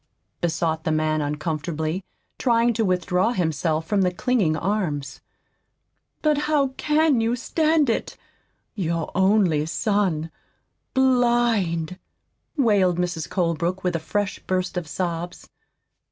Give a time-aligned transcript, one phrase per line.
[0.41, 2.03] besought the man uncomfortably,
[2.39, 5.21] trying to withdraw himself from the clinging arms.
[6.23, 8.17] "But how CAN you stand it!
[8.73, 10.31] your only son
[10.95, 11.99] blind!"
[12.57, 13.29] wailed Mrs.
[13.29, 15.47] Colebrook, with a fresh burst of sobs.